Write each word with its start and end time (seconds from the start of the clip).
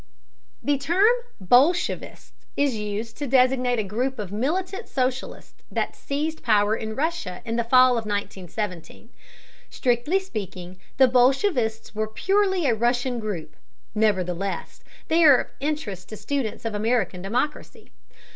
The 0.63 0.79
term 0.79 1.13
"bolshevist" 1.39 2.33
is 2.57 2.75
used 2.75 3.17
to 3.19 3.27
designate 3.27 3.77
a 3.77 3.83
group 3.83 4.17
of 4.17 4.31
militant 4.31 4.87
socialists 4.87 5.61
that 5.71 5.95
seized 5.95 6.41
power 6.41 6.75
in 6.75 6.95
Russia 6.95 7.43
in 7.45 7.55
the 7.55 7.63
fall 7.63 7.99
of 7.99 8.07
1917. 8.07 9.09
Strictly 9.69 10.19
speaking, 10.19 10.79
the 10.97 11.07
bolshevists 11.07 11.93
were 11.93 12.07
purely 12.07 12.65
a 12.65 12.73
Russian 12.73 13.19
group, 13.19 13.55
nevertheless, 13.93 14.83
they 15.07 15.23
are 15.23 15.37
of 15.39 15.51
interest 15.59 16.09
to 16.09 16.17
students 16.17 16.65
of 16.65 16.73
American 16.73 17.21
democracy. 17.21 17.91